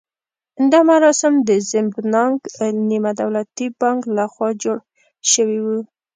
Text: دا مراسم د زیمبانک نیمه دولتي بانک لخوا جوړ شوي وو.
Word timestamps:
دا 0.71 0.79
مراسم 0.91 1.33
د 1.47 1.49
زیمبانک 1.71 2.39
نیمه 2.89 3.11
دولتي 3.21 3.67
بانک 3.79 4.01
لخوا 4.17 4.49
جوړ 4.63 4.77
شوي 5.31 5.59
وو. 5.65 5.77